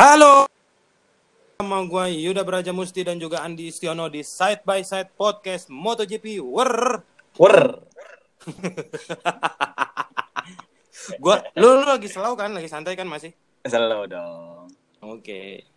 [0.00, 0.48] Halo,
[1.60, 6.40] sama gue Yuda Braja Musti dan juga Andi Istiono di Side by Side Podcast MotoGP.
[6.40, 7.04] Wer,
[7.36, 7.84] Wer.
[11.20, 13.36] gua lu, lu lagi slow kan, lagi santai kan masih?
[13.68, 14.72] Selalu dong.
[15.04, 15.68] Oke.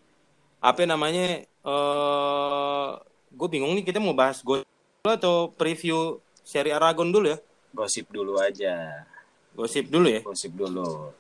[0.64, 1.44] Apa namanya?
[1.44, 2.90] Eh,
[3.28, 4.64] gue bingung nih kita mau bahas dulu
[5.04, 7.44] atau preview seri Aragon dulu ya?
[7.76, 9.04] Gosip dulu aja.
[9.52, 10.24] Gosip dulu ya.
[10.24, 11.12] Gosip dulu.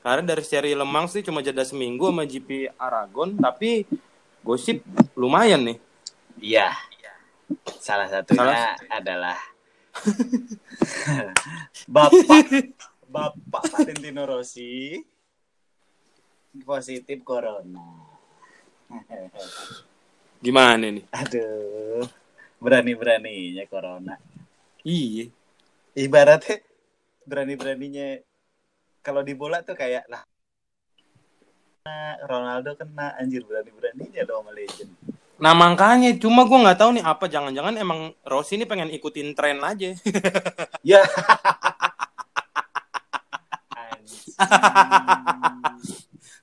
[0.00, 3.84] Karena dari seri Lemang sih cuma jeda seminggu sama GP Aragon, tapi
[4.40, 4.80] gosip
[5.12, 5.76] lumayan nih.
[6.40, 6.72] Iya.
[7.76, 9.38] Salah satunya Salah- adalah
[11.90, 12.46] Bapak
[13.10, 14.96] Bapak Valentino Rossi
[16.62, 18.06] positif corona.
[20.40, 21.04] Gimana nih?
[21.12, 22.06] Aduh,
[22.56, 24.16] berani-beraninya corona.
[24.80, 25.28] Iya.
[25.92, 26.64] Ibaratnya
[27.28, 28.24] berani-beraninya
[29.00, 30.24] kalau di bola tuh kayak lah
[31.80, 34.92] Nah, Ronaldo kena anjir berani-beraninya dong sama legend.
[35.40, 39.64] Nah makanya cuma gue nggak tahu nih apa jangan-jangan emang Rossi ini pengen ikutin tren
[39.64, 39.96] aja.
[40.84, 41.00] Ya.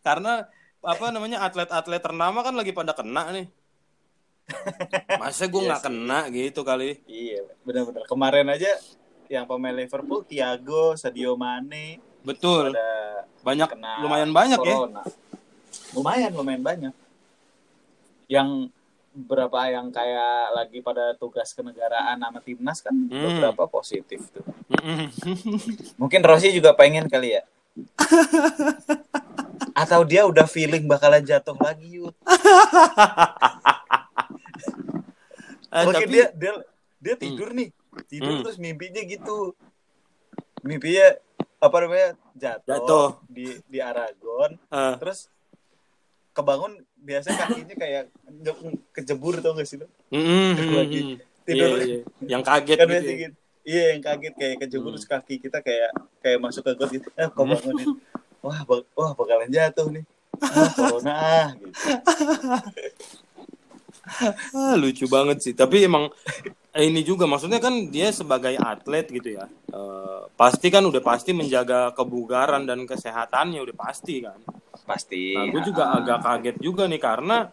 [0.06, 0.50] Karena
[0.82, 3.46] apa namanya atlet-atlet ternama kan lagi pada kena nih.
[5.22, 5.86] Masa gue Iya nggak sih.
[5.86, 6.90] kena gitu kali.
[7.06, 8.10] iya, benar-benar.
[8.10, 8.74] Kemarin aja
[9.30, 12.76] yang pemain Liverpool, Thiago, Sadio Mane, Betul.
[12.76, 13.70] ada Banyak
[14.04, 14.76] lumayan banyak ya.
[14.76, 15.02] corona.
[15.94, 16.94] Lumayan, lumayan banyak.
[18.28, 18.50] Yang
[19.18, 23.24] berapa yang kayak lagi pada tugas kenegaraan sama timnas kan Hmm.
[23.24, 24.44] beberapa positif tuh.
[24.70, 25.08] Mm-mm.
[26.02, 27.44] Mungkin Rossi juga pengen kali ya.
[29.74, 32.14] Atau dia udah feeling bakalan jatuh lagi yuk.
[35.68, 36.52] Eh, Mungkin tapi dia dia
[36.98, 37.70] dia tidur nih,
[38.06, 38.42] tidur Hmm.
[38.42, 39.54] terus mimpinya gitu.
[40.62, 41.14] Mimpinya
[41.58, 43.08] apa namanya jatuh, Jatuh.
[43.28, 45.28] di di Aragon, eh, terus
[46.32, 48.04] kebangun biasanya kakinya kayak
[48.40, 48.62] je-
[48.94, 49.90] kejebur tau gak sih lo?
[50.08, 50.54] mm-mm.
[50.72, 51.78] lagi tidur.
[51.78, 52.00] Iya, iya.
[52.28, 52.94] Yang kaget Kan gitu.
[53.04, 53.16] ya.
[53.18, 53.36] gitu.
[53.64, 54.96] Iya yang kaget kayak kejebur Hmm.
[54.96, 57.08] terus kaki kita kayak kayak masuk ke got gitu.
[57.16, 57.88] Eh kok bangunin.
[58.40, 60.06] Wah, bak- wah bakalan jatuh nih.
[60.38, 61.74] Ah, corona ah gitu.
[64.54, 65.52] Ah, lucu banget sih.
[65.52, 66.08] Tapi emang
[66.84, 69.46] ini juga maksudnya kan dia sebagai atlet gitu ya.
[69.74, 74.38] eh, pasti kan udah pasti menjaga kebugaran dan kesehatannya udah pasti kan.
[74.86, 75.34] Pasti.
[75.34, 77.50] Nah, gue juga agak kaget juga nih karena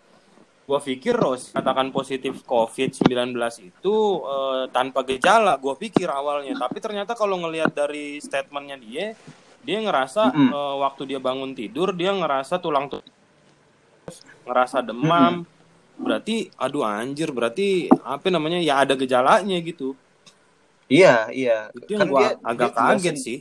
[0.64, 5.56] gue pikir Ros katakan positif COVID-19 itu eh, tanpa gejala.
[5.60, 9.06] Gue pikir awalnya, tapi ternyata kalau ngelihat dari statementnya dia,
[9.64, 10.50] dia ngerasa Mm-mm.
[10.52, 13.08] eh, waktu dia bangun tidur dia ngerasa tulang tulang
[14.44, 15.48] ngerasa demam.
[15.94, 19.94] Berarti, aduh anjir, berarti apa namanya ya ada gejalanya gitu.
[20.86, 21.70] Iya, iya.
[21.72, 23.38] Itu yang Kan gue dia- agak dia jelasin- kaget sih.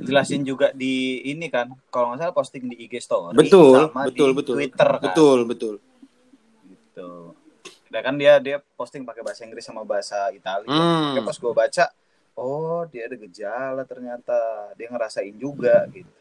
[0.00, 0.94] jelasin juga di
[1.24, 4.54] ini kan kalau nggak salah posting di IG story Betul, sama betul, di betul.
[4.56, 5.74] Twitter kan Betul, betul.
[6.66, 7.10] gitu.
[7.90, 10.66] Nah kan dia dia posting pakai bahasa Inggris sama bahasa Italia.
[10.66, 11.20] Hmm.
[11.20, 11.84] Pas gue baca,
[12.34, 14.34] oh dia ada gejala ternyata
[14.74, 16.19] dia ngerasain juga gitu.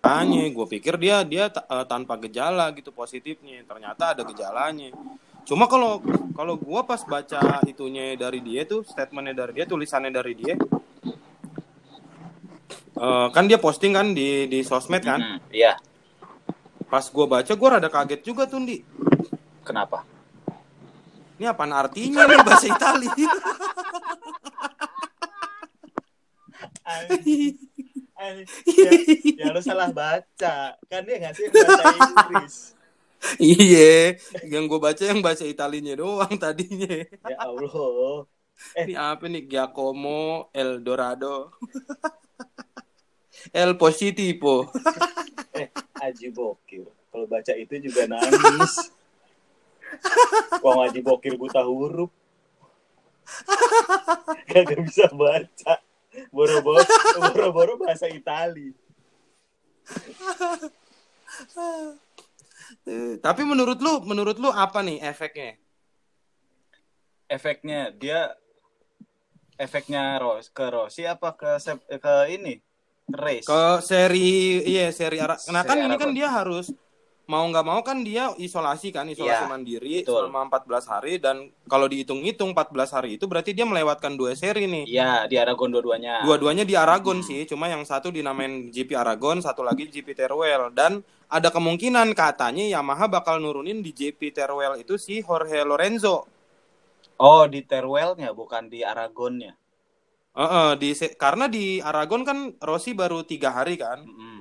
[0.00, 3.60] Makanya gue pikir dia dia eh, tanpa gejala gitu positifnya.
[3.68, 4.88] Ternyata ada gejalanya.
[5.44, 6.00] Cuma kalau
[6.32, 10.56] kalau gue pas baca itunya dari dia tuh statementnya dari dia tulisannya dari dia.
[13.00, 15.20] eh, kan dia posting kan di di sosmed kan.
[15.20, 15.76] Hmm, Iya.
[16.88, 18.80] Pas gue baca gue rada kaget juga tuh di.
[19.62, 20.02] Kenapa?
[21.40, 23.08] Ini apaan artinya nih bahasa Itali?
[28.84, 28.92] ya,
[29.36, 30.76] ya lu salah baca.
[30.88, 32.56] Kan dia ngasih bahasa Inggris.
[33.40, 34.16] iya,
[34.48, 37.04] yang gue baca yang bahasa Italinya doang tadinya.
[37.24, 38.24] Ya Allah.
[38.76, 41.56] Ini apa nih Giacomo El Dorado.
[43.56, 44.68] El Positivo.
[45.56, 46.84] Eh, Aji Bokir.
[47.08, 48.92] Kalau baca itu juga nangis.
[50.60, 52.12] Wong Aji Bokir buta huruf.
[54.44, 55.80] Kagak bisa baca.
[56.30, 56.86] Boro-boro,
[57.18, 58.70] boro-boro bahasa Itali.
[63.18, 65.58] Tapi menurut lu, menurut lu apa nih efeknya?
[67.30, 68.34] Efeknya dia
[69.58, 71.58] efeknya Ros ke Rossi apa ke
[71.98, 72.62] ke ini?
[73.10, 73.46] Ke race.
[73.46, 75.34] Ke seri, iya seri Ara.
[75.50, 76.70] Nah kan Seri ini kan dia harus
[77.30, 80.26] mau nggak mau kan dia isolasi kan, isolasi Iya, mandiri betul.
[80.26, 81.36] selama 14 hari dan
[81.70, 84.84] kalau dihitung-hitung 14 hari itu berarti dia melewatkan dua seri nih.
[84.90, 86.26] Iya, di Aragon dua-duanya.
[86.26, 91.06] Dua-duanya di Aragon sih, cuma yang satu dinamain GP Aragon, satu lagi GP Teruel dan
[91.30, 96.26] ada kemungkinan katanya Yamaha bakal nurunin di GP Teruel itu si Jorge Lorenzo.
[97.22, 99.54] Oh, di Teruelnya bukan di Aragonnya.
[100.30, 104.02] Heeh, di se- karena di Aragon kan Rossi baru tiga hari kan.
[104.02, 104.39] Mm-mm.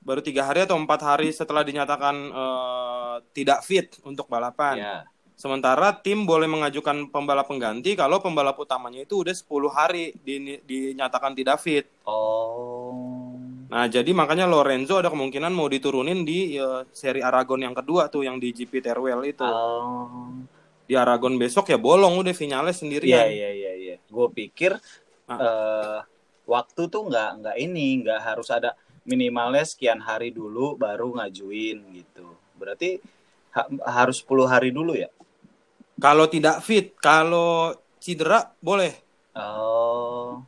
[0.00, 4.76] Baru tiga hari atau empat hari setelah dinyatakan eh, tidak fit untuk balapan.
[4.76, 4.96] Ya.
[5.32, 11.30] Sementara tim boleh mengajukan pembalap pengganti kalau pembalap utamanya itu udah 10 hari di- dinyatakan
[11.30, 11.86] tidak fit.
[12.02, 13.38] Oh.
[13.68, 18.24] Nah, jadi makanya Lorenzo ada kemungkinan mau diturunin di eh, seri Aragon yang kedua tuh
[18.24, 19.44] yang di GP Teruel itu.
[19.44, 20.32] Oh.
[20.82, 23.26] Di Aragon besok ya bolong udah Vinales Iya sendirian.
[23.28, 23.96] iya iya iya.
[24.08, 24.72] Gue pikir
[25.28, 25.36] Ah.
[25.36, 25.98] eh,
[26.48, 28.72] waktu tuh nggak nggak ini nggak harus ada
[29.08, 32.28] minimalnya sekian hari dulu baru ngajuin gitu.
[32.54, 33.00] Berarti
[33.56, 35.08] ha- harus 10 hari dulu ya?
[35.98, 38.92] Kalau tidak fit, kalau cedera boleh
[39.34, 40.42] Oh.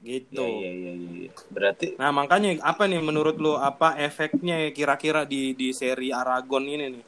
[0.00, 0.44] gitu.
[0.44, 1.10] Iya iya iya iya.
[1.26, 1.30] iya.
[1.50, 6.86] Berarti Nah, makanya apa nih menurut lu apa efeknya kira-kira di di seri Aragon ini
[6.94, 7.04] nih?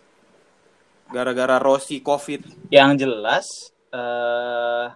[1.07, 2.69] Gara-gara Rossi Covid.
[2.69, 4.87] yang jelas eh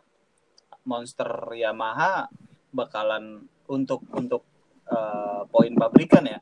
[0.83, 2.27] Monster Yamaha
[2.73, 4.43] bakalan untuk untuk
[4.97, 6.39] eh, poin pabrikan ya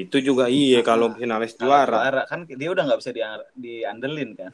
[0.00, 1.98] itu juga iya kalau finalis Kalau juara.
[2.30, 3.22] kan dia udah nggak bisa di
[3.62, 4.52] diandelin kan.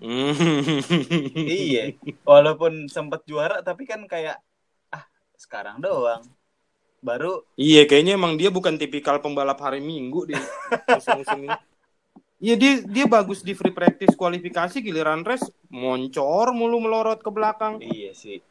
[0.00, 0.32] Hmm.
[1.46, 1.80] iya,
[2.26, 4.36] walaupun sempat juara tapi kan kayak
[4.96, 5.04] ah
[5.38, 6.22] sekarang doang.
[7.04, 10.34] Baru Iya, kayaknya emang dia bukan tipikal pembalap hari Minggu di
[10.92, 11.56] musim-musim ini.
[12.36, 17.80] Iya dia dia bagus di free practice kualifikasi giliran race moncor mulu melorot ke belakang.
[17.80, 18.44] iya sih.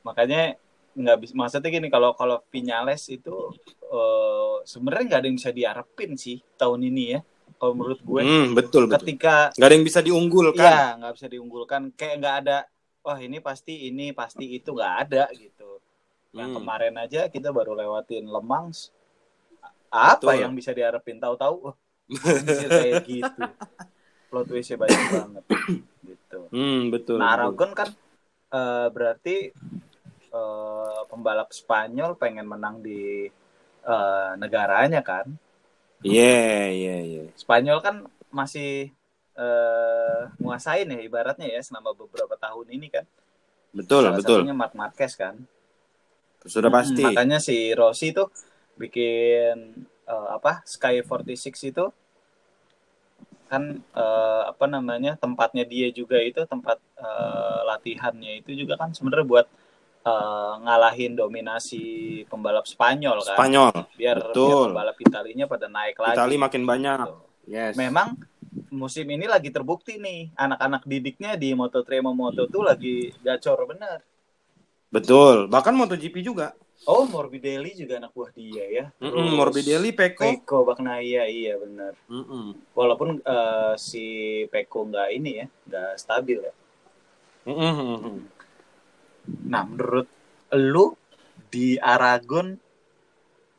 [0.00, 0.56] Makanya
[0.96, 3.52] nggak bisa maksudnya gini kalau kalau Vinales itu
[3.92, 7.20] eh, sebenarnya nggak ada yang bisa diharapin sih tahun ini ya.
[7.60, 9.04] Kalau menurut gue Hmm, betul betul.
[9.04, 10.64] ketika Gak ada yang bisa diunggulkan.
[10.64, 12.58] ya nggak bisa diunggulkan kayak nggak ada
[13.04, 15.76] wah ini pasti ini pasti itu nggak ada gitu.
[16.32, 16.56] Yang Hmm.
[16.56, 18.72] kemarin aja kita baru lewatin Lemang.
[19.92, 20.40] Apa Betul.
[20.40, 21.72] yang bisa diharapin tahu-tahu?
[22.10, 23.42] Bisa kayak gitu.
[24.30, 25.44] Plot twistnya banyak banget
[26.06, 26.40] gitu.
[26.54, 27.18] Hmm, betul.
[27.18, 27.34] Nah.
[27.34, 27.88] Aragon kan
[28.50, 29.36] eh, berarti
[30.30, 33.26] eh, pembalap Spanyol pengen menang di
[33.82, 35.26] eh, negaranya kan.
[36.04, 37.22] Iya, iya, iya.
[37.34, 38.92] Spanyol kan masih
[39.36, 43.04] eh nguasain ya ibaratnya ya selama beberapa tahun ini kan.
[43.76, 44.40] Betul, Salah betul.
[44.40, 45.36] satunya Marc Marquez kan.
[46.46, 47.02] Sudah pasti.
[47.04, 48.32] makanya si Rossi tuh
[48.80, 51.84] bikin eh, apa Sky 46 itu
[53.46, 59.26] kan eh, apa namanya tempatnya dia juga itu tempat eh, latihannya itu juga kan sebenarnya
[59.26, 59.46] buat
[60.02, 61.84] eh, ngalahin dominasi
[62.26, 63.70] pembalap Spanyol kan Spanyol.
[63.74, 64.62] biar, biar betul.
[64.70, 66.98] pembalap Italinya pada naik lagi Itali makin banyak.
[67.06, 67.14] Gitu.
[67.46, 67.78] Yes.
[67.78, 68.18] memang
[68.74, 74.02] musim ini lagi terbukti nih anak-anak didiknya di Moto3 sama Moto2 lagi gacor bener
[74.90, 75.50] Betul.
[75.50, 76.54] Bahkan MotoGP juga.
[76.84, 80.22] Oh Morbidelli juga anak buah dia ya Mm-mm, Terus Morbidelli, Peko.
[80.22, 82.52] Peko Baknaya iya bener Mm-mm.
[82.76, 84.04] walaupun eh, si
[84.52, 86.54] Peko nggak ini ya nggak stabil ya
[87.48, 88.20] Mm-mm.
[89.48, 90.06] nah menurut
[90.54, 90.94] lu
[91.50, 92.54] di Aragon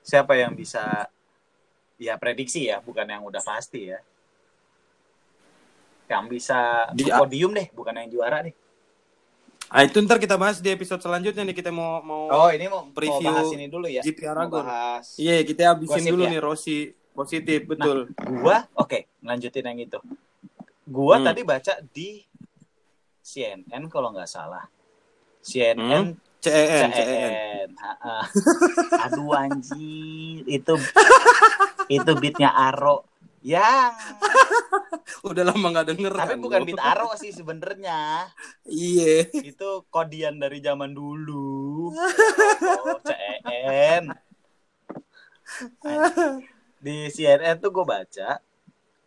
[0.04, 1.08] siapa yang bisa
[2.00, 4.00] ya prediksi ya bukan yang udah pasti ya
[6.08, 8.56] yang bisa Di- podium deh bukan yang juara deh
[9.70, 12.82] Ah, itu ntar kita bahas di episode selanjutnya nih kita mau mau oh ini mau,
[12.82, 14.64] mau Preview bahas ini dulu ya GP Mau Aragon.
[14.64, 16.30] bahas Iya, kita habisin Gosip dulu ya?
[16.30, 16.78] nih Rossi
[17.12, 17.98] positif, betul.
[18.40, 20.00] gua oke lanjutin yang itu
[20.86, 21.26] gua Hmm.
[21.26, 22.24] tadi baca di
[23.20, 24.64] CNN kalau nggak salah
[25.42, 26.92] CNN CEN, CEN.
[26.94, 28.18] CEN Ha-ha.
[29.04, 30.74] aduh anjir itu
[31.98, 33.04] itu beatnya Aro
[33.46, 33.94] yang
[35.30, 36.40] Udah lama nggak denger tapi kan?
[36.42, 36.68] bukan lu?
[36.74, 38.28] beat Aro sih sebenarnya.
[38.68, 39.30] Iya.
[39.32, 41.92] itu kodian dari zaman dulu.
[42.88, 44.12] Oh, CEN
[46.84, 48.30] di CNN tuh gue baca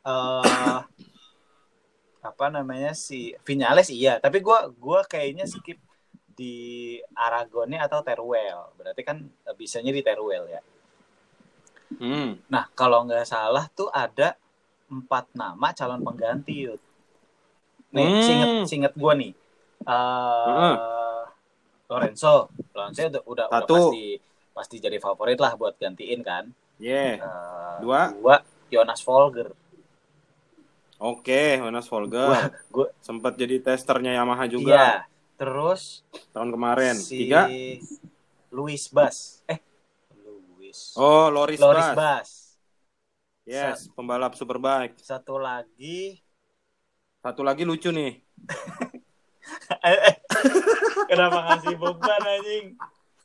[0.00, 0.80] eh
[2.20, 4.20] apa namanya si Vinales iya.
[4.20, 5.80] Tapi gue gua kayaknya skip
[6.36, 8.72] di Aragonnya atau Teruel.
[8.76, 10.60] Berarti kan eh, bisanya di Teruel ya
[11.92, 12.38] Hmm.
[12.46, 14.38] nah kalau nggak salah tuh ada
[14.86, 16.80] empat nama calon pengganti Yud.
[17.90, 18.22] nih Hmm.
[18.22, 19.32] singet singet gue nih
[19.82, 21.18] eh
[21.86, 24.04] Lorenzo Lorenzo udah udah, pasti
[24.50, 26.44] pasti jadi favorit lah buat gantiin kan
[26.76, 27.20] Yeah.
[27.20, 28.08] Eh, Dua.
[28.10, 28.36] dua
[28.68, 29.52] Jonas Volger
[30.96, 32.28] Oke, Jonas Volger.
[32.28, 34.80] Gua- gua- Sempat jadi testernya Yamaha iya juga
[35.34, 36.92] terus tahun kemarin.
[36.94, 37.48] si Tiga.
[38.50, 39.56] Luis Bas eh
[40.70, 41.98] Luis Oh, Loris, Loris Bas.
[41.98, 42.28] Bas
[43.42, 44.94] Yes, pembalap superbike.
[45.02, 46.22] satu lagi
[47.18, 48.22] Satu lagi lucu nih.
[51.10, 52.66] kenapa ngasih beban anjing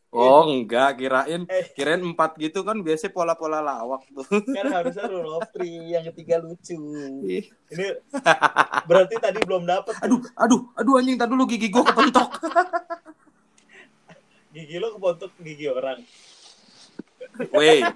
[0.09, 1.65] Oh, enggak, kirain Eh.
[1.75, 4.23] kirain empat gitu kan biasanya pola-pola lawak tuh.
[4.57, 7.43] kan harusnya rule of three yang ketiga lucu ini
[8.81, 12.29] berarti tadi belum dapet aduh, aduh, aduh anjing tadi dulu gigi gua kepentok.
[14.55, 15.99] gigi lo kebentuk gigi orang.
[17.51, 17.79] Wey,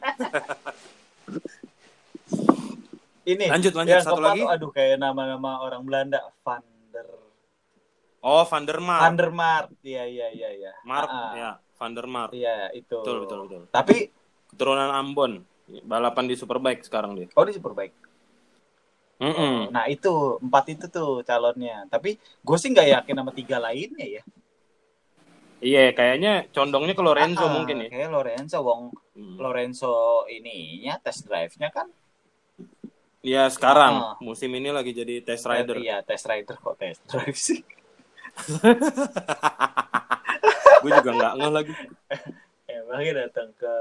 [3.26, 3.94] Ini Lanjut, lanjut.
[3.94, 4.42] yang Satu keempat lagi.
[4.50, 7.06] aduh kayak nama-nama orang Belanda Van der
[8.20, 9.70] oh Van der Mar, Van der Mart.
[9.80, 10.72] Iya iya iya iya.
[10.82, 11.32] Mar, Ah, ah.
[11.32, 12.30] ya Van der Mar.
[12.32, 12.98] Iya itu.
[12.98, 13.62] Betul, betul, betul.
[13.70, 14.10] Tapi
[14.50, 15.46] Keturunan Ambon,
[15.86, 17.30] balapan di Superbike sekarang dia.
[17.30, 17.94] oh ini super baik.
[19.20, 19.70] Mm-mm.
[19.70, 21.86] Nah itu empat itu tuh calonnya.
[21.86, 24.24] Tapi gue sih nggak yakin sama tiga lainnya ya.
[25.60, 27.90] Iya, kayaknya condongnya ke Lorenzo Ah, ah, mungkin ya.
[27.92, 28.82] Kayak Lorenzo, Wong
[29.20, 29.36] Hmm.
[29.36, 31.92] Lorenzo ininya test drive-nya kan
[33.20, 34.16] Iya sekarang Ah.
[34.24, 35.76] musim ini lagi jadi test rider.
[35.76, 37.60] Iya, test rider kok test drive sih.
[40.80, 41.74] Gue juga nggak ngeh lagi.
[42.72, 43.74] Emangnya datang ke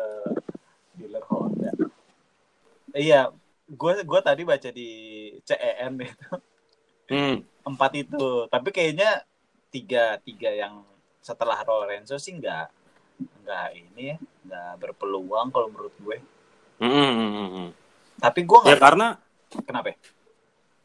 [0.99, 1.71] dealer Honda.
[2.91, 3.31] Iya,
[3.69, 4.91] gue gue tadi baca di
[5.47, 6.29] CEM itu
[7.07, 7.37] Hmm.
[7.63, 9.23] empat itu, tapi kayaknya
[9.71, 10.83] tiga tiga yang
[11.29, 12.67] setelah Lorenzo sih nggak
[13.45, 14.17] nggak ini ya
[14.49, 16.17] nggak berpeluang kalau menurut gue.
[16.81, 17.69] Mm, mm, mm, mm.
[18.23, 19.07] Tapi gue Ya nggak karena
[19.69, 19.89] kenapa?
[19.93, 19.99] ya?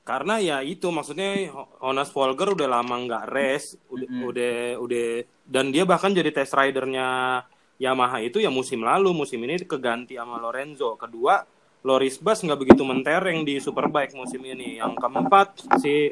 [0.03, 1.47] karena ya itu maksudnya
[1.79, 4.21] Jonas Folger udah lama nggak race, udah, Mm-mm.
[4.27, 5.07] udah udah
[5.47, 7.39] dan dia bahkan jadi test ridernya
[7.79, 10.99] Yamaha itu ya musim lalu, musim ini keganti sama Lorenzo.
[10.99, 11.39] Kedua,
[11.87, 14.79] Loris Bas nggak begitu mentereng di Superbike musim ini.
[14.79, 15.47] Yang keempat,
[15.79, 16.11] si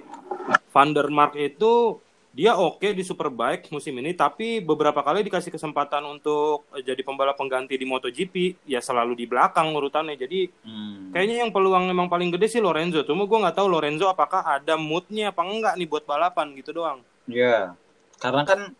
[0.71, 1.99] Van der Mark itu
[2.31, 7.35] dia oke di Superbike musim ini, tapi beberapa kali dikasih kesempatan untuk eh, jadi pembalap
[7.35, 10.15] pengganti di MotoGP, ya selalu di belakang urutannya.
[10.15, 11.11] Jadi Hmm.
[11.11, 13.03] Kayaknya yang peluang emang paling gede sih Lorenzo.
[13.03, 17.03] Cuma gue nggak tahu Lorenzo apakah ada moodnya apa enggak nih buat balapan gitu doang.
[17.27, 17.75] Iya,
[18.15, 18.71] karena kan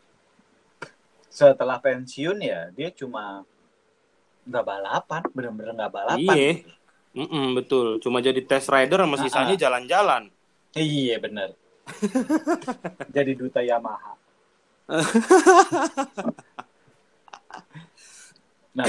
[1.28, 3.44] setelah pensiun ya dia cuma
[4.48, 6.36] nggak balapan, bener-bener nggak balapan.
[6.40, 6.52] Iya.
[7.12, 8.00] Mm-mm, betul.
[8.00, 9.60] Cuma jadi test rider sama Ah, sisanya ah.
[9.60, 10.24] jalan-jalan.
[10.72, 11.60] Iya bener.
[13.16, 14.14] Jadi duta Yamaha.
[18.78, 18.88] nah,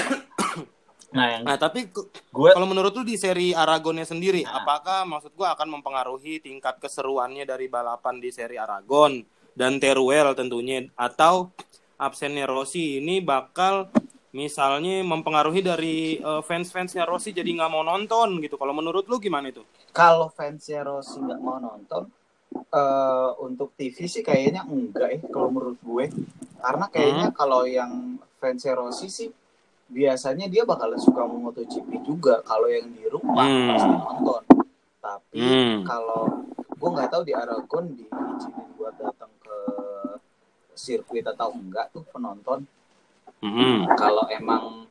[1.12, 4.62] nah yang Nah tapi gue kalau menurut lu di seri Aragonnya sendiri, Ah.
[4.62, 9.22] apakah maksud gue akan mempengaruhi tingkat keseruannya dari balapan di seri Aragon
[9.52, 11.52] dan Teruel tentunya, atau
[12.00, 13.92] absennya Rossi ini bakal
[14.32, 18.56] misalnya mempengaruhi dari eh, fans-fansnya Rossi jadi nggak mau nonton gitu.
[18.56, 19.62] Kalau menurut lu gimana itu?
[19.92, 22.08] kalau fansnya Rossi nggak mau nonton
[22.52, 26.04] eh untuk TV sih kayaknya enggak ya kalau menurut gue
[26.56, 29.30] karena kayaknya kalau yang fansnya Rossi sih
[29.86, 33.68] biasanya dia bakal suka MotoGP juga kalau yang di rumah Hmm.
[33.68, 34.42] pasti nonton
[34.98, 35.78] tapi Hmm.
[35.84, 36.22] kalau
[36.72, 39.56] gue nggak tahu di Aragon diizinin buat datang ke
[40.72, 42.64] sirkuit atau enggak tuh penonton
[43.38, 43.90] Mm-mm.
[43.94, 44.86] kalau emang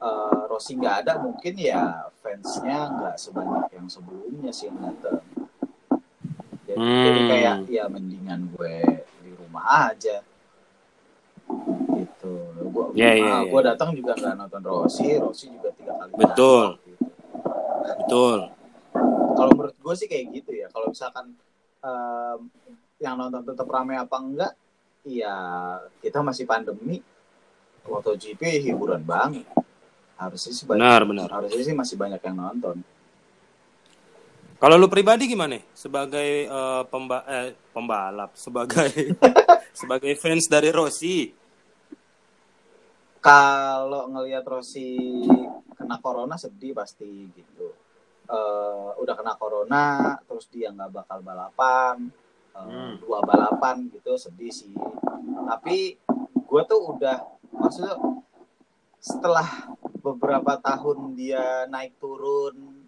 [0.00, 5.19] eh, Rossi nggak ada mungkin ya fansnya nggak sebanyak yang sebelumnya sih yang datang
[6.80, 7.04] Hmm.
[7.04, 8.74] jadi kayak ya mendingan gue
[9.20, 10.24] di rumah aja
[11.92, 13.50] gitu gue Ya, ya, ya.
[13.52, 16.64] gue datang juga nggak nonton Rossi Rossi juga tiga kali Betul.
[16.74, 17.04] datang, gitu.
[18.00, 18.38] Betul.
[19.36, 21.36] kalau menurut gue sih kayak gitu ya kalau misalkan
[21.80, 22.38] em,
[22.98, 24.52] yang nonton tetap ramai apa enggak
[25.02, 25.36] ya
[26.00, 27.00] kita masih pandemi
[27.84, 29.46] MotoGP hiburan banget
[30.16, 31.28] harusnya sih banyak Benar, benar.
[31.32, 32.76] harusnya sih masih banyak yang nonton
[34.60, 35.56] Kalau lu pribadi gimana?
[35.72, 39.16] Sebagai eh, pemba eh, pembalap, sebagai
[39.80, 41.32] sebagai fans dari Rossi.
[43.20, 44.96] kalau ngelihat Rossi
[45.76, 47.68] kena corona sedih pasti gitu
[48.30, 52.08] Eh, udah kena corona terus dia nggak bakal balapan
[52.54, 52.94] eh, Hmm.
[53.02, 54.70] dua balapan gitu sedih sih
[55.50, 55.98] tapi
[56.46, 57.18] gue tuh udah
[57.52, 57.98] maksudnya
[58.96, 62.79] setelah beberapa tahun dia naik turun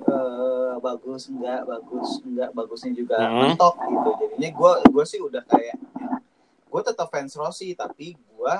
[0.00, 3.52] eh, bagus enggak bagus enggak bagusnya juga Hmm.
[3.52, 5.76] mentok gitu jadinya gue gue sih udah kayak
[6.70, 8.54] gue tetap fans Rossi tapi gue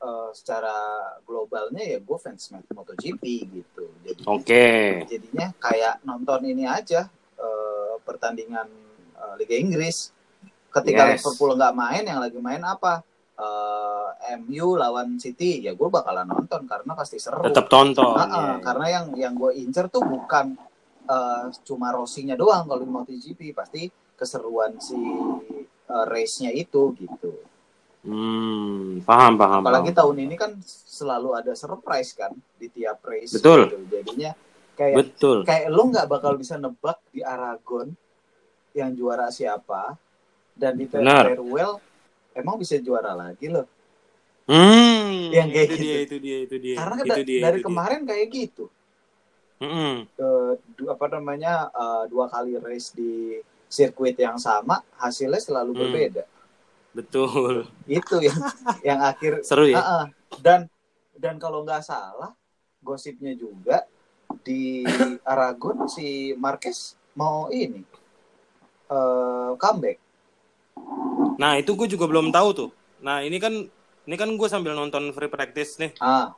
[0.00, 0.74] eh, secara
[1.22, 4.68] globalnya ya gue fans MotoGP gitu jadi Oke.
[5.06, 8.68] jadinya kayak nonton ini aja eh, pertandingan
[9.14, 10.12] eh, Liga Inggris
[10.70, 11.20] ketika Yes.
[11.20, 13.02] Liverpool nggak main yang lagi main apa
[13.40, 18.12] Eh, MU lawan City ya gue bakalan nonton karena pasti seru Tetap tonton.
[18.12, 18.54] Ah, ah, ya.
[18.60, 20.60] karena yang yang gue incer tuh bukan
[21.08, 24.98] eh, cuma Rossi-nya doang kalau di MotoGP pasti keseruan si
[25.88, 27.32] eh, race-nya itu gitu
[28.00, 29.60] Hmm, paham, paham.
[29.60, 29.98] apalagi paham.
[30.00, 33.68] tahun ini kan selalu ada surprise kan di tiap race Betul.
[33.68, 33.76] gitu.
[33.92, 34.32] jadinya
[34.72, 35.38] kayak Betul.
[35.44, 37.92] kayak lo nggak bakal bisa nebak di Aragon
[38.72, 40.00] yang juara siapa
[40.56, 41.36] dan di Benar.
[41.36, 41.76] Teruel
[42.36, 43.66] emang bisa juara lagi loh
[44.50, 45.84] Hmm, Yang kayak itu gitu.
[45.86, 46.76] dia, itu dia, itu dia.
[46.78, 47.66] karena itu da- dia, dari itu dia.
[47.66, 48.64] kemarin kayak gitu
[49.60, 50.08] Mm-mm.
[50.20, 55.80] Eh, du- apa namanya eh, dua kali race di sirkuit yang sama hasilnya selalu Hmm.
[55.86, 56.24] berbeda
[56.92, 57.70] Betul.
[57.86, 58.38] Itu yang
[58.88, 59.78] yang akhir Seru ya.
[59.80, 60.04] Ah, ah.
[60.42, 60.66] Dan
[61.16, 62.32] dan kalau nggak salah
[62.84, 63.84] gosipnya juga
[64.46, 64.84] di
[65.24, 67.82] Aragon si Marquez mau ini
[68.90, 69.98] eh comeback.
[71.40, 72.70] Nah, itu gue juga belum tahu tuh.
[73.00, 73.64] Nah, ini kan
[74.04, 75.96] ini kan gue sambil nonton free practice nih.
[75.96, 76.36] Ah.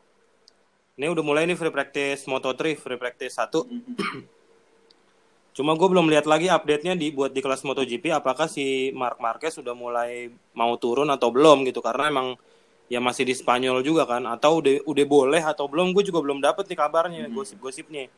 [0.95, 3.67] Ini udah mulai nih free practice Moto3, free practice 1.
[3.67, 3.99] Mm-mm.
[5.57, 9.53] Cuma gue belum lihat lagi update-nya di buat di kelas MotoGP apakah si Mark Marquez
[9.61, 12.41] sudah mulai mau turun atau belum gitu karena emang
[12.89, 16.41] ya masih di Spanyol juga kan atau udah udah boleh atau belum gue juga belum
[16.41, 17.37] dapet nih kabarnya Hmm.
[17.37, 18.09] gosip-gosipnya.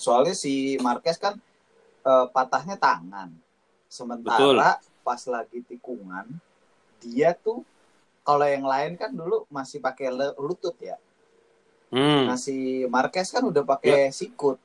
[0.00, 1.36] Soalnya si Marquez kan
[2.06, 3.28] eh, patahnya tangan.
[3.92, 6.26] Sementara pas lagi tikungan
[6.98, 7.62] dia tuh
[8.26, 10.98] kalau yang lain kan dulu masih pakai lutut ya.
[11.94, 12.26] Hmm.
[12.26, 14.58] Nah si Marquez kan udah pakai sikut.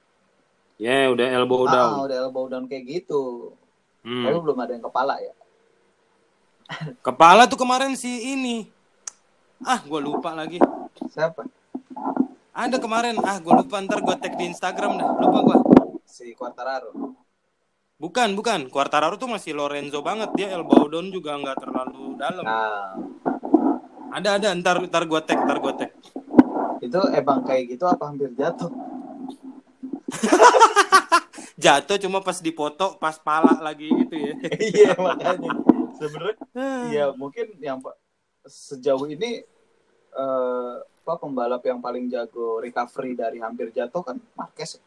[0.82, 2.10] Ya udah elbow Ah, down.
[2.10, 3.54] udah elbow down kayak gitu.
[4.02, 4.26] Hmm.
[4.26, 5.34] Tapi belum ada yang kepala ya.
[7.06, 8.66] Kepala tuh kemarin si ini.
[9.62, 10.58] Ah, gue lupa lagi.
[11.14, 11.46] Siapa?
[12.50, 13.22] Ada kemarin.
[13.22, 15.10] Ah, gue lupa ntar gue tag di Instagram dah.
[15.22, 15.58] Lupa gue.
[16.10, 17.14] Si Quartararo.
[18.02, 18.66] Bukan, bukan.
[18.74, 20.34] Quartararo tuh masih Lorenzo banget.
[20.34, 22.42] Dia elbow down juga nggak terlalu dalam.
[22.42, 22.98] Nah,
[24.10, 24.50] Ada, ada.
[24.58, 25.92] Ntar, ntar gue tag, ntar gue tag.
[26.82, 28.74] itu emang kayak gitu apa hampir jatuh?
[31.62, 34.34] Jatuh cuma pas dipoto, pas pala lagi gitu ya.
[34.74, 35.54] iya makanya.
[35.94, 36.42] Sebenarnya
[36.90, 37.78] Iya, mungkin yang
[38.50, 39.46] sejauh ini
[40.18, 44.82] eh, apa pembalap yang paling jago recovery dari hampir jatuh kan Marquez.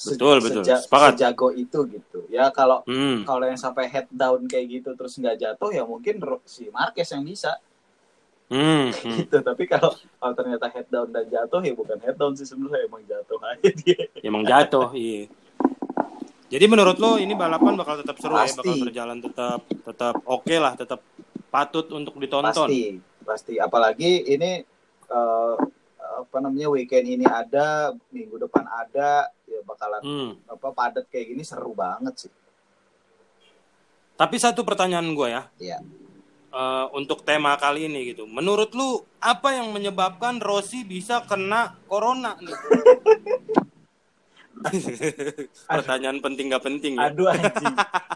[0.00, 0.64] Se- Betul, betul.
[0.64, 1.12] Sepakat.
[1.12, 2.24] Sejago itu gitu.
[2.32, 3.20] Ya kalau Hmm.
[3.22, 6.16] kalau yang sampai head down kayak gitu terus nggak jatuh ya mungkin
[6.48, 7.60] si Marquez yang bisa
[8.48, 8.88] Hmm.
[8.96, 9.12] hmm.
[9.20, 9.36] gitu.
[9.38, 13.04] Tapi kalau kalau ternyata head down dan jatuh ya bukan head down sih sebenarnya emang
[13.04, 14.00] jatuh aja dia.
[14.26, 15.28] Emang jatuh, iya.
[16.50, 18.58] Jadi menurut lo ini balapan bakal tetap seru ya, Pasti.
[18.58, 20.98] bakal berjalan tetap tetap oke lah, tetap
[21.46, 22.66] patut untuk ditonton.
[22.66, 23.54] Pasti, pasti.
[23.54, 24.58] Apalagi ini
[25.06, 25.54] eh,
[26.20, 30.30] apa namanya weekend ini ada, minggu depan ada, ya bakalan Hmm.
[30.46, 32.32] apa padat kayak gini seru banget sih.
[34.14, 35.78] Tapi satu pertanyaan gue ya, Iya.
[36.50, 38.24] eh, untuk tema kali ini gitu.
[38.24, 42.52] Menurut lu apa yang menyebabkan Rossi bisa kena corona nih?
[45.72, 47.08] Pertanyaan penting gak penting ya.
[47.08, 47.72] Aduh anjing.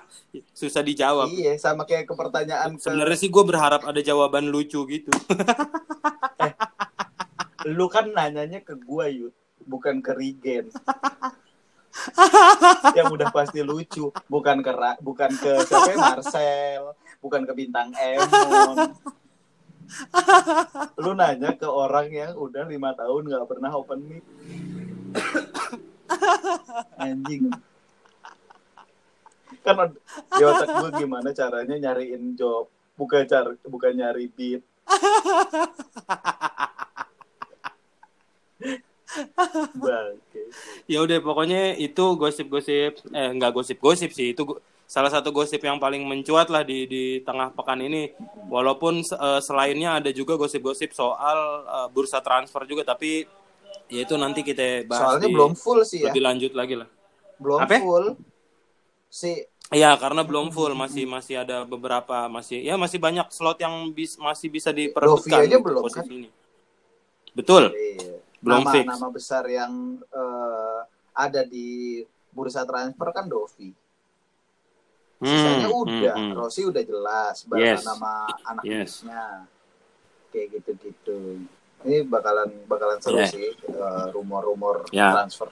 [0.53, 1.33] Susah dijawab.
[1.33, 5.09] iya, sama kayak ke pertanyaan ke Sebenarnya sih gue berharap ada jawaban lucu gitu.
[7.65, 9.33] lu kan nanyanya ke gua Yud,
[9.65, 10.69] bukan ke Rigen.
[12.99, 16.83] yang udah pasti lucu, bukan ke Ra- bukan ke siapa ya, Marcel,
[17.23, 18.99] bukan ke bintang Emon.
[20.97, 24.25] lu nanya ke orang yang udah lima tahun nggak pernah open mic.
[26.99, 27.53] Anjing.
[29.65, 34.63] Kan di otak gue gimana caranya nyariin job, bukan cara bukan nyari beat.
[40.85, 44.43] Ya udah pokoknya itu gosip-gosip eh nggak gosip-gosip sih itu
[44.85, 48.13] salah satu gosip yang paling mencuat lah di di tengah pekan ini
[48.53, 53.25] walaupun eh, selainnya ada juga gosip-gosip soal eh, bursa transfer juga tapi
[53.89, 56.13] ya itu nanti kita bahas Soalnya di- belum full sih ya.
[56.13, 56.89] lebih lanjut lagi lah
[57.41, 57.77] Belum Apa?
[57.81, 58.07] full.
[59.11, 59.31] Si
[59.73, 64.15] Iya karena belum full masih masih ada beberapa masih ya masih banyak slot yang bis,
[64.21, 66.29] masih bisa diperebutkan Dovi aja belum, posisi ini.
[67.35, 67.73] Betul.
[67.75, 68.24] iya.
[68.45, 68.85] Belum nama fix.
[68.87, 69.73] nama besar yang
[70.05, 70.81] eh,
[71.11, 73.73] ada di bursa transfer kan Dovi.
[75.17, 76.37] Sisanya Hmm, udah, hmm, hmm.
[76.37, 77.83] Rossi udah jelas bakal Yes.
[77.83, 78.13] nama
[78.45, 78.93] anak Yes.
[80.29, 81.47] Kayak gitu-gitu.
[81.81, 83.31] Ini bakalan bakalan seru Yeah.
[83.31, 85.15] sih eh, rumor-rumor Ya.
[85.15, 85.49] transfer.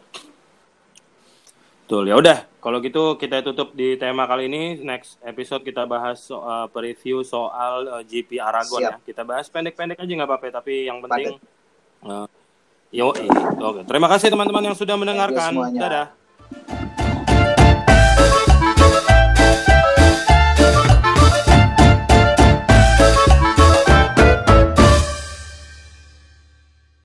[1.83, 6.21] Betul ya udah kalau gitu kita tutup di tema kali ini next episode kita bahas
[6.21, 8.93] soal preview soal eh, GP Aragon Siap.
[8.93, 11.37] ya kita bahas pendek-pendek aja nggak apa-apa tapi yang penting
[12.03, 12.27] eh,
[12.93, 13.89] Yo, oke.
[13.89, 15.57] Terima kasih teman-teman yang sudah mendengarkan.
[15.73, 16.13] Dadah.